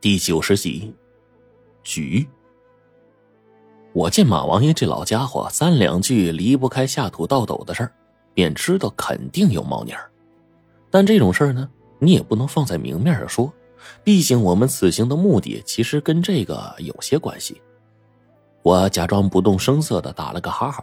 [0.00, 0.94] 第九十集，
[1.82, 2.26] 局。
[3.92, 7.92] 我见马王爷这老家伙三两句离不开下土倒斗的事儿，
[8.32, 10.10] 便知道肯定有猫腻儿。
[10.90, 11.68] 但这种事儿呢，
[11.98, 13.52] 你也不能放在明面上说，
[14.02, 17.60] 毕竟我们此行的目的其实跟这个有些关系。
[18.62, 20.82] 我假装不动声色的打了个哈哈，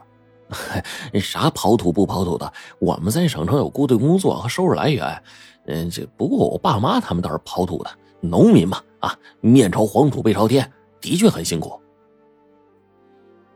[1.19, 5.23] 啥跑土不跑土的，我们在省城有固定工作和收入来源。
[5.65, 7.89] 嗯，这不过我爸妈他们倒是跑土的。
[8.19, 10.69] 农民嘛，啊，面朝黄土背朝天，
[10.99, 11.79] 的确很辛苦。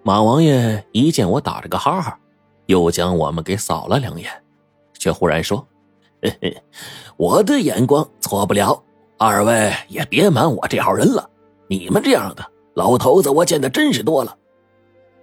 [0.01, 2.17] 马王爷一见我打着个哈哈，
[2.67, 4.31] 又将我们给扫了两眼，
[4.97, 5.67] 却忽然说
[6.23, 6.63] ：“嘿嘿，
[7.17, 8.81] 我的眼光错不了，
[9.17, 11.29] 二位也别瞒我这号人了。
[11.67, 12.45] 你们这样的
[12.75, 14.37] 老头子，我见的真是多了。”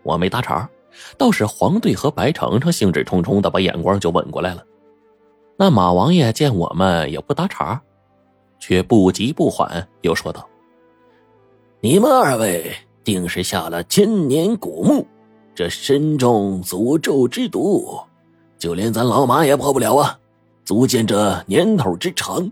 [0.04, 0.68] 我没搭茬，
[1.16, 4.62] 倒是黄队和白程程兴致冲冲的把眼光就稳过来了。
[5.56, 7.82] 那马王爷见我们也不搭茬。
[8.58, 10.46] 却不急不缓，又说道
[11.80, 15.06] ：“你们二位定是下了千年古墓，
[15.54, 17.98] 这身中诅咒之毒，
[18.58, 20.18] 就连咱老马也破不了啊！
[20.64, 22.50] 足见这年头之长，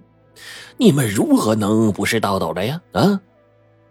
[0.77, 2.81] 你们如何能不是道道的呀？
[2.93, 3.21] 啊！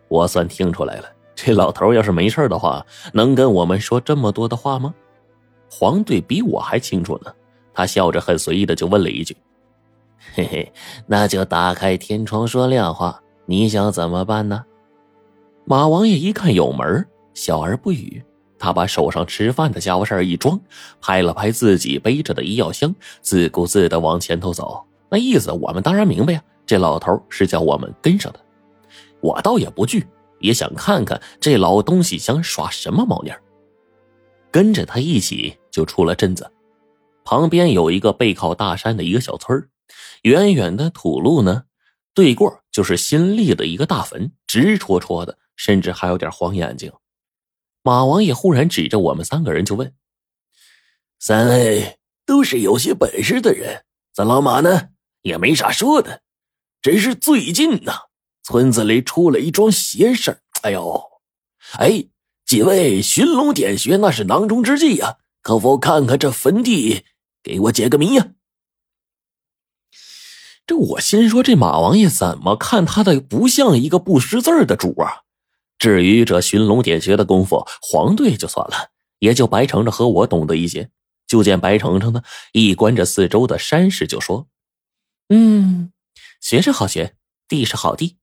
[0.07, 1.05] 我算听出来了，
[1.35, 4.93] 这老头要是没事的话，能跟我们说这么多的话吗？”
[5.69, 7.33] 黄队比我还清楚呢，
[7.73, 9.35] 他笑着很随意的就问了一句。
[10.33, 10.73] 嘿嘿，
[11.07, 14.65] 那就打开天窗说亮话，你想怎么办呢？
[15.65, 18.23] 马王爷一看有门，笑而不语。
[18.57, 20.59] 他把手上吃饭的家伙事儿一装，
[21.01, 24.83] 拍了拍自己背着的医药箱，自顾自的往前头走。
[25.09, 28.39] 那意思我们当然明白呀，这老头是叫我们跟上的。
[29.21, 30.07] 我倒也不惧，
[30.39, 33.41] 也想看看这老东西想耍什么猫腻儿
[34.51, 36.49] 跟着他一起就出了镇子，
[37.23, 39.67] 旁边有一个背靠大山的一个小村儿
[40.23, 41.65] 远远的土路呢，
[42.13, 46.91] 对过就是新立的一个大坟，直戳戳的，甚至还有点黄眼睛。
[47.83, 49.93] 马王爷忽然指着我们三个人就问
[51.19, 53.83] ：“三位都是有些本事的人，
[54.13, 54.89] 咱老马呢
[55.21, 56.21] 也没啥说的，
[56.81, 57.93] 只是最近呢，
[58.41, 61.03] 村子里出了一桩邪事哎呦，
[61.77, 62.07] 哎，
[62.45, 67.03] 几位寻龙点穴那是囊中之计呀，可否看看这坟地，
[67.43, 68.31] 给我解个谜呀？”
[70.67, 75.21] 这我心说，这马王爷怎么看他的不像一个不识字的主啊？
[75.77, 78.89] 至于这寻龙点穴的功夫，黄队就算了，
[79.19, 80.89] 也就白程程和我懂得一些。
[81.27, 84.47] 就见白程程呢，一观着四周的山势，就说
[85.29, 85.91] ：“嗯，
[86.39, 87.15] 学是好学，
[87.47, 88.17] 地是好地，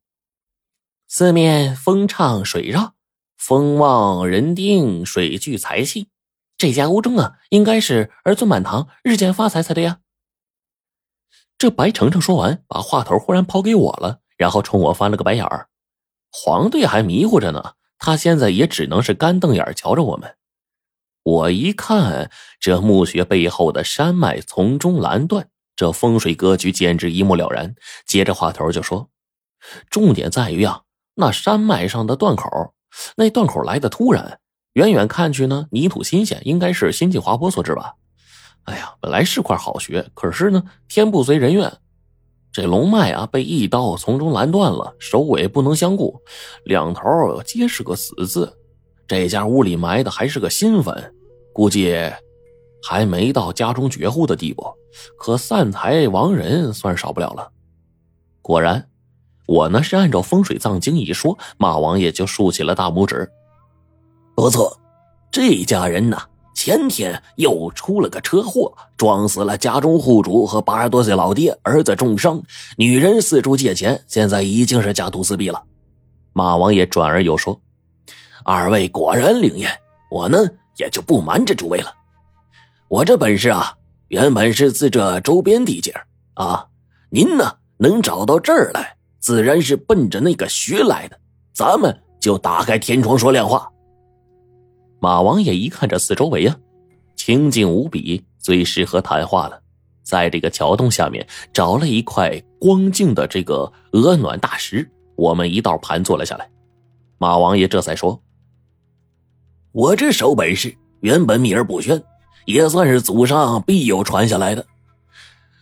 [1.09, 2.95] 四面风畅水绕，
[3.37, 6.09] 风旺人丁，水聚财气，
[6.57, 9.99] 这家屋中啊，应该是儿孙满堂，日渐发财才对呀。”
[11.63, 15.69] 这白程程说完，把话头忽然抛给我了，然后冲我翻了个白眼儿。
[16.33, 20.35] 黄队还迷糊着呢，他现在也只能是干瞪眼瞧着我们。
[21.23, 27.77] 我一看这墓穴背后的山脉从中拦断，这风水格局简直一目了然。
[28.09, 29.11] 接着话头就说，
[29.89, 30.81] 重点在于啊，
[31.15, 32.75] 那山脉上的断口，
[33.15, 34.41] 那断口来的突然，
[34.73, 37.95] 远远看去呢，泥土新鲜，应该是新晋滑坡所致吧。
[38.65, 41.73] 哎呀，本来是块好穴，可是呢，天不随人愿，
[42.53, 46.21] 这龙脉啊被一刀从中拦断了，首尾不能相顾，
[46.65, 48.57] 两头皆是个死字。
[49.09, 51.15] 这家屋里埋的还是个新坟，
[51.53, 51.97] 估计
[52.83, 54.65] 还没到家中绝户的地步，
[55.19, 57.51] 可散财亡人算少不了了。
[58.41, 58.89] 果然，
[59.47, 63.29] 我呢是按照风水藏经一说，马王爷就竖起了大拇指。
[64.35, 64.79] 不错，
[65.31, 66.27] 这家人呐。
[66.65, 72.41] 前天又出了个车祸，撞死了家中户主和八十多岁老爹，儿子重伤，
[72.77, 75.61] 女人四处借钱，现在已经是家徒四壁了。
[76.33, 77.61] 马王爷转而又说
[78.47, 79.73] ：“二位果然灵验，
[80.09, 80.39] 我呢
[80.77, 81.93] 也就不瞒着诸位了。
[82.87, 83.75] 我这本事啊，
[84.07, 85.93] 原本是自这周边地界
[86.35, 86.65] 啊，
[87.11, 91.19] 您呢能找到这儿来，自然是奔着那个穴来的。
[91.53, 93.69] 咱们就打开天窗说亮话。”
[95.03, 96.57] 马王爷一看这四周围啊，
[97.17, 99.61] 清静无比，最适合谈话了。
[100.05, 106.49] 在这个桥洞下面找了一块光净的这个鹅卵大石，我们一道盘坐了下来。
[107.19, 108.23] 马王爷这才说
[109.73, 112.01] ：“我这手本事原本秘而不宣，
[112.45, 114.65] 也算是祖上必有传下来的。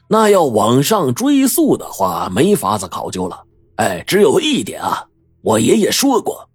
[0.09, 3.45] 那要往上追溯的话，没法子考究了。
[3.77, 5.09] 哎，只有一点啊，
[5.41, 6.47] 我爷爷说过。”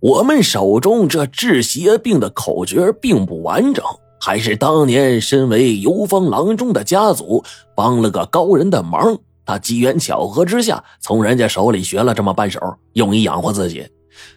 [0.00, 3.84] 我们手中这治邪病的口诀并不完整，
[4.20, 7.42] 还是当年身为游方郎中的家族
[7.74, 12.60] 帮了个高人的忙，他机缘巧合之下从人家手里学了这么半手，
[12.92, 13.86] 用以养活自己。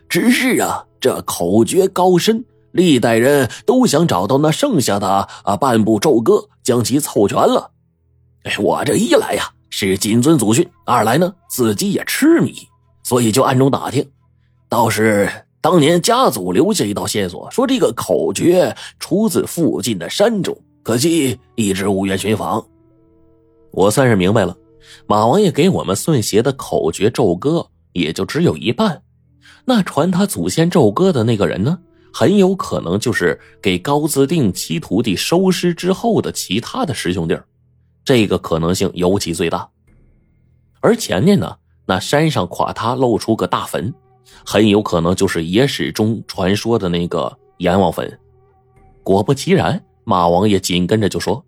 [0.07, 7.71] 只是啊，这口诀高深，历代人都想找到那剩下的啊半部咒歌，将其凑全了。
[8.44, 12.55] 哎，我这一来呀是谨遵祖训，二来呢自己也痴迷，
[13.03, 14.09] 所以就暗中打听，
[14.69, 15.29] 倒是
[15.61, 22.65] 当年家族留下一道线索，说这个口诀出自附近的山中，可惜一直无缘寻访。
[23.71, 24.56] 我算是明白了，
[25.06, 29.01] 马王爷给我们顺邪的口诀咒歌也就只有一半，
[29.65, 31.77] 那传他祖先咒歌的那个人呢，
[32.13, 37.38] 很有可能就是给高自定七徒弟收尸之后的其他的师兄弟
[38.05, 39.69] 这个可能性尤其最大，
[40.79, 43.94] 而前面呢，那山上垮塌露出个大坟，
[44.45, 48.19] 很有可能就是野史中传说的那个阎王坟。
[49.03, 51.43] 果不其然，马王爷紧跟着就说：“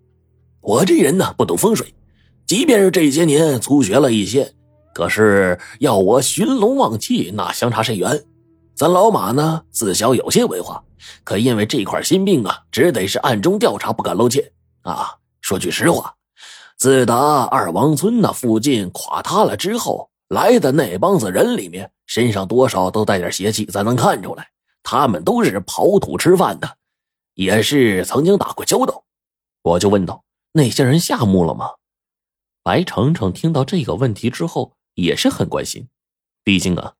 [0.60, 1.94] 我这人呢，不懂风水，
[2.46, 4.52] 即便是这些年粗学了一些，
[4.94, 8.24] 可是要我寻龙望气，那相差甚远。
[8.74, 10.82] 咱老马呢，自小有些文化，
[11.24, 14.52] 可因为这块心病啊，只得是暗中调查，不敢露怯
[14.82, 15.16] 啊。
[15.40, 16.14] 说句实话。”
[16.78, 24.48] 自打二王村那附近垮塌了之后，来的那帮子人里面，身上多少都带点邪气，咱能看出来。
[24.82, 26.78] 他们都是刨土吃饭的，
[27.34, 29.04] 也是曾经打过交道。
[29.60, 31.66] 我就问道：“那些人下墓了吗？”
[32.64, 35.88] 白程程听到这个问题之后，也是很关心。
[36.42, 36.94] 毕竟啊，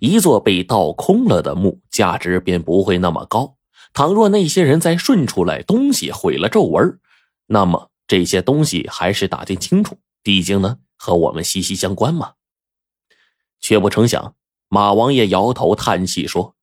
[0.00, 3.56] 一座被盗空了的墓，价值便不会那么高。
[3.92, 7.00] 倘若那些人再顺出来东西，毁了皱纹，
[7.46, 7.90] 那么……
[8.06, 12.34] 这些东西还是打听清楚，毕竟呢和我们息息相关嘛。
[13.60, 14.34] 却不成想，
[14.68, 16.54] 马王爷摇头叹气说：“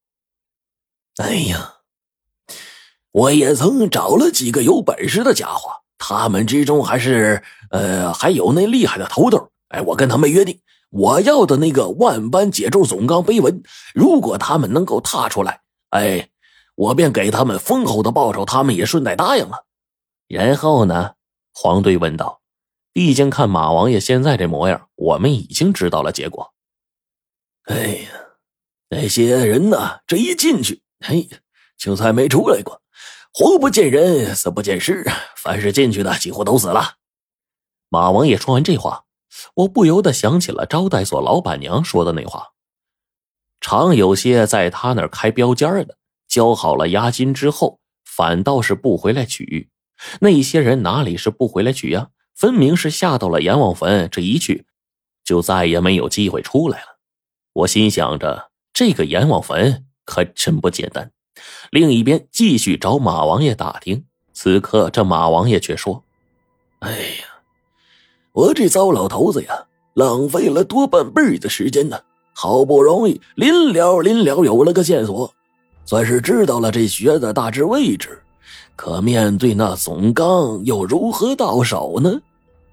[1.18, 1.76] 哎呀，
[3.12, 9.50] 我也曾找了几个有本事的家伙，他们之中还是呃还有那厉害的头头。
[9.70, 10.60] 哎，我跟他们约定，
[10.90, 13.64] 我要的那个万般解咒总纲碑文，
[13.94, 16.30] 如果他们能够踏出来，哎，
[16.76, 18.46] 我便给他们丰厚的报酬。
[18.46, 19.66] 他们也顺带答应了。
[20.28, 21.14] 然后呢？”
[21.58, 22.42] 黄队问道
[22.92, 26.54] ：“毕竟看马王爷现在这模样，我们已经知道了结果。
[27.66, 28.10] 哎呀，
[28.90, 30.02] 那些人呢？
[30.06, 31.28] 这一进去，哎，
[31.78, 32.82] 就再没出来过，
[33.34, 35.04] 活不见人，死不见尸。
[35.36, 36.96] 凡是进去的，几乎都死了。”
[37.90, 39.06] 马王爷说完这话，
[39.56, 42.50] 我不由得想起了招待所老板娘说的那话：
[43.62, 45.98] 常有些在他那儿开标间的，
[46.28, 49.70] 交好了押金之后，反倒是不回来取。
[50.20, 52.10] 那些人哪里是不回来取呀？
[52.36, 54.68] 分明是下到了阎王坟，这一去，
[55.24, 56.95] 就再也没有机会出来了。
[57.56, 61.10] 我心想着，这个阎王坟可真不简单。
[61.72, 64.04] 另一边继续找马王爷打听。
[64.34, 66.04] 此刻，这马王爷却说
[66.80, 67.40] ：“哎呀，
[68.34, 71.98] 我这糟老头子呀，浪费了多半辈的时间呢。
[72.34, 75.34] 好不容易临了临了有了个线索，
[75.86, 78.22] 算是知道了这穴的大致位置。”
[78.76, 82.20] 可面对那总纲，又如何到手呢？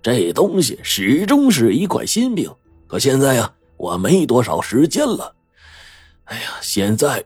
[0.03, 2.51] 这东西始终是一块心病。
[2.89, 5.35] 可现在呀，我没多少时间了。
[6.27, 7.25] 哎呀，现在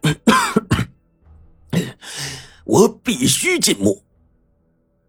[2.65, 4.03] 我必须进墓。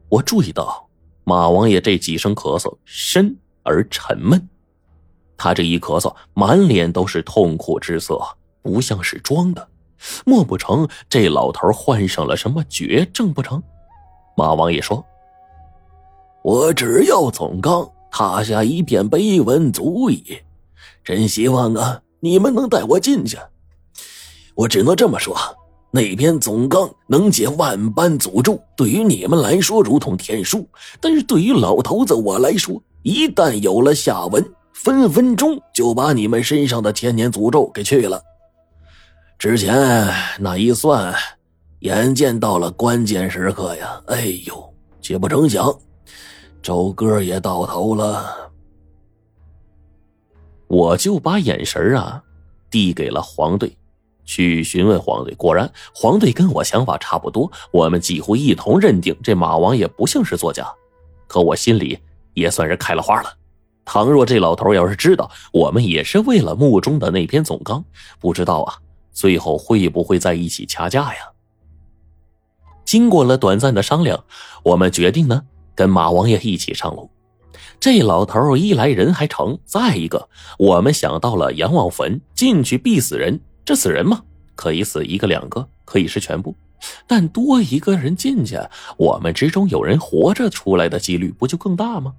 [0.09, 0.89] 我注意到
[1.23, 3.33] 马王爷这几声咳嗽深
[3.63, 4.45] 而沉闷，
[5.37, 8.21] 他这一咳嗽，满脸都是痛苦之色，
[8.61, 9.69] 不像是装的。
[10.25, 13.63] 莫不成这老头患上了什么绝症不成？
[14.35, 15.03] 马王爷说
[16.43, 20.39] ：“我只要总纲踏下一片碑文足矣，
[21.03, 23.37] 真希望啊你们能带我进去。
[24.55, 25.37] 我只能这么说，
[25.91, 30.67] 那篇总纲能解万般诅咒，对于你们来说如同天书，
[30.99, 34.43] 但是对于老头子我来说，一旦有了下文，
[34.73, 38.21] 分分钟就把你们身上的千年诅咒给去了。”
[39.37, 41.13] 之前那一算，
[41.81, 44.01] 眼见到了关键时刻呀！
[44.07, 45.71] 哎呦，却不成想，
[46.63, 48.46] 周哥也到头了。
[50.67, 52.21] 我就把眼神啊
[52.69, 53.75] 递给了黄队，
[54.25, 55.33] 去询问黄队。
[55.35, 60.67] 果然，黄队跟我想法差不多，我们几乎一同认定这马王爷不像是作假。
[61.27, 61.97] 可我心里
[62.33, 63.33] 也算是开了花了。
[63.85, 67.83] 倘若这老头要是知道我们也是为了墓中的那篇总纲，
[68.19, 68.75] 不知道啊。
[69.13, 71.21] 最后会不会在一起掐架呀？
[72.85, 74.23] 经过了短暂的商量，
[74.63, 75.41] 我们决定呢，
[75.73, 77.09] 跟马王爷一起上路。
[77.79, 83.39] 这老头一来人还成，再一个，我们想到了阎王坟，进去必死人。
[83.63, 84.23] 这死人嘛，
[84.55, 86.55] 可以死一个两个，可以是全部，
[87.05, 88.57] 但多一个人进去，
[88.97, 92.13] 我们之中有人活着出来的几率不就更大吗？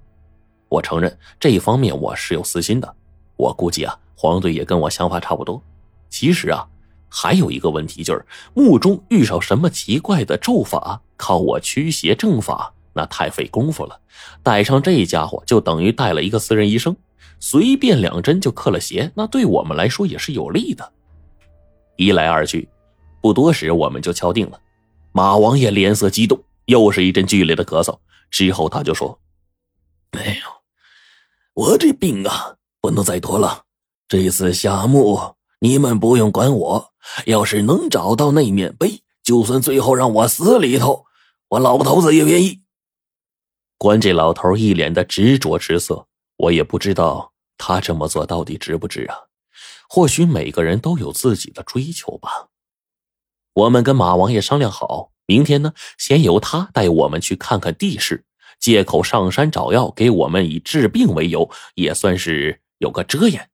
[0.69, 2.95] 我承认这一方面我是有私心的。
[3.35, 5.61] 我估计啊，黄队也跟我想法差不多。
[6.09, 6.65] 其实啊，
[7.09, 13.99] 还有一个问题就是，墓中遇上什么奇怪的咒法，靠我驱邪正法那太费功夫了。
[14.43, 16.95] 带上这家伙，就等于带了一个私人医生，
[17.39, 20.91] 随便两针就克了邪，那对我们来说也是有利的。
[21.95, 22.67] 一来二去，
[23.21, 24.59] 不多时我们就敲定了。
[25.11, 27.97] 马王爷脸色激动，又是一阵剧烈的咳嗽。
[28.29, 29.19] 之后他就说
[30.11, 33.63] ：“哎呦，我这病啊，不能再拖了。
[34.07, 36.91] 这次下墓，你们不用管我。
[37.25, 41.05] 要是能找到那面碑，就算最后让我死里头，
[41.49, 42.61] 我老头子也愿意。”
[43.79, 46.05] 观这老头一脸的执着之色，
[46.35, 49.15] 我也不知道他这么做到底值不值啊。
[49.87, 52.49] 或许每个人都有自己的追求吧。
[53.53, 55.13] 我们跟马王爷商量好。
[55.25, 58.25] 明天呢，先由他带我们去看看地势，
[58.59, 63.49] 借口上山找药，给我们以治病为由，也算是有个遮掩。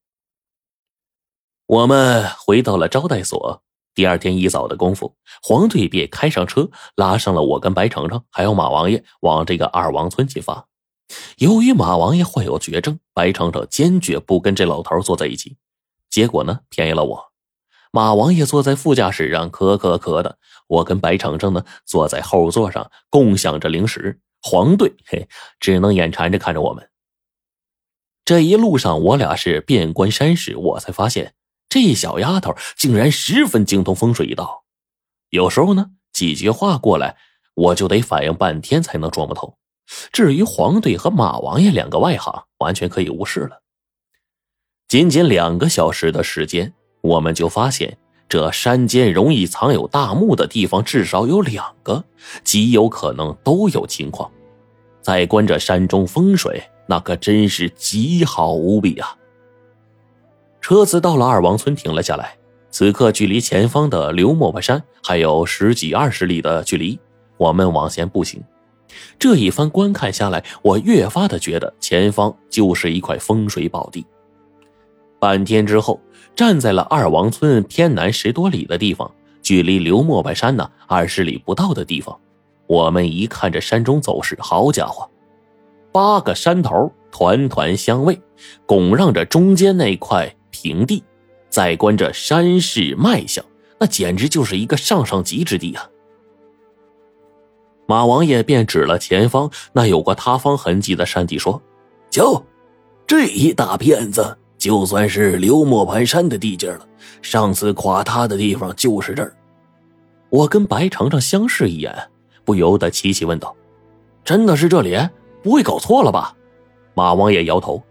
[1.67, 3.62] 我们回到了招待所。
[3.96, 10.68] 第二天一早的功夫，黄队便开上车，拉上了我跟白程程，还有马王爷，往这个二王村进发。
[11.38, 15.56] 由于马王爷患有绝症，白程程坚决不跟这老头坐在一起，
[16.10, 17.32] 结果呢，便宜了我。
[17.92, 20.38] 马王爷坐在副驾驶上，咳咳咳的。
[20.68, 24.20] 我跟白程程呢，坐在后座上，共享着零食。
[24.42, 26.90] 黄队嘿，只能眼馋着看着我们。
[28.25, 31.36] 这一路上，我俩是遍观山势，我才发现
[31.75, 34.63] 这小丫头竟然十分精通风水一道。
[35.29, 37.17] 有时候呢，几句话过来，
[37.53, 39.58] 我就得反应半天才能琢磨透。
[40.13, 43.62] 至于黄队和马王爷两个外行，完全可以无视了。
[44.88, 46.74] 仅仅两个小时的时间。
[47.01, 47.98] 我们就发现，
[48.29, 52.01] 这山间容易藏有大墓的地方至少有两个，
[52.46, 54.32] 极有可能都有情况。
[55.01, 59.13] 再观这山中风水，那可真是极好无比啊！
[60.68, 62.36] 车子到了二王村，停了下来。
[62.72, 67.00] 此刻距离前方的刘磨巴山还有十几二十里的距离，
[67.38, 68.42] 我们往前步行。
[69.20, 74.04] 这一番观看下来，我越发的觉得前方就是一块风水宝地。
[75.20, 76.02] 半天之后。
[76.36, 79.10] 站在了二王村偏南十多里的地方，
[79.44, 82.20] 距离刘磨白山呢二十里不到的地方。
[82.66, 85.08] 我们一看这山中走势，好家伙，
[85.94, 88.20] 八个山头团团相位，
[88.66, 91.04] 拱让着中间那块平地。
[91.50, 93.44] 再观这山势脉象，
[93.80, 95.90] 那简直就是一个上上极之地啊！
[97.88, 101.62] 马王爷便指了前方那有过塌方痕迹的山地，说
[102.10, 102.44] ：“瞧，
[103.06, 106.88] 这一大片子。”就算是刘磨盘山的地界了，
[107.22, 109.36] 上次垮塌的地方就是这儿。
[110.30, 111.94] 我跟白程程相视一眼，
[112.44, 113.56] 不由得齐齐问道
[114.26, 114.98] ：“真的是这里？
[115.44, 116.36] 不会搞错了吧？”
[116.96, 117.84] 马王爷摇头：“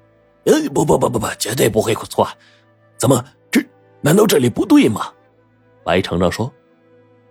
[0.47, 2.27] 呃，不不不不不，绝对不会错。
[3.05, 3.63] 怎么这？
[4.01, 5.13] 难道这里不对吗？”
[5.85, 6.51] 白程程说：“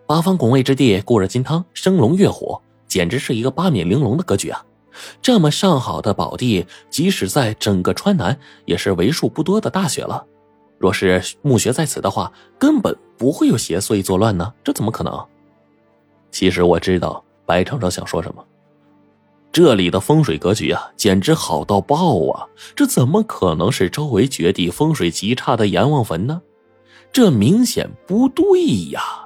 [0.05, 4.63] 八方拱卫之地，固若金汤，生龙跃虎，简直是一个八面玲珑的格局啊！”
[5.19, 10.23] 这么上好的宝地，即使在整个川南，也是为数不多的大雪了。
[10.77, 14.53] 若是墓穴在此的话，根本不会有邪祟作乱呢。
[14.63, 15.25] 这怎么可能？
[16.29, 18.45] 其实我知道白程程想说什么。
[19.53, 22.47] 这里的风水格局啊，简直好到爆啊！
[22.75, 26.41] 这怎么可能是周围绝地风水极差的阎王坟呢？
[27.11, 28.43] 这明显不对
[28.89, 29.22] 呀！